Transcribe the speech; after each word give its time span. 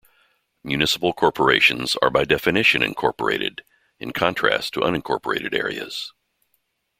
Municipal 0.63 1.13
corporations 1.13 1.95
are 2.01 2.09
by 2.09 2.23
definition 2.25 2.81
incorporated, 2.81 3.63
in 3.99 4.11
contrast 4.11 4.73
to 4.73 4.79
unincorporated 4.79 5.53
areas. 5.53 6.11